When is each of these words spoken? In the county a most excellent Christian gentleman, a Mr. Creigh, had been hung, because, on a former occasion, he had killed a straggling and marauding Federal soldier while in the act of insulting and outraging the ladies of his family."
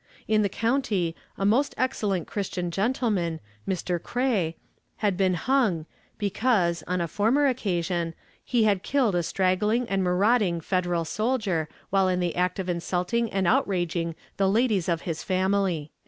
In 0.27 0.41
the 0.41 0.49
county 0.49 1.15
a 1.37 1.45
most 1.45 1.75
excellent 1.77 2.27
Christian 2.27 2.71
gentleman, 2.71 3.39
a 3.39 3.69
Mr. 3.69 4.01
Creigh, 4.01 4.55
had 4.97 5.15
been 5.15 5.35
hung, 5.35 5.85
because, 6.17 6.83
on 6.87 7.01
a 7.01 7.07
former 7.07 7.45
occasion, 7.45 8.15
he 8.43 8.63
had 8.63 8.81
killed 8.81 9.13
a 9.13 9.21
straggling 9.21 9.87
and 9.87 10.03
marauding 10.03 10.59
Federal 10.59 11.05
soldier 11.05 11.69
while 11.91 12.07
in 12.07 12.19
the 12.19 12.35
act 12.35 12.57
of 12.57 12.67
insulting 12.67 13.31
and 13.31 13.45
outraging 13.45 14.15
the 14.37 14.49
ladies 14.49 14.89
of 14.89 15.01
his 15.03 15.21
family." 15.21 15.91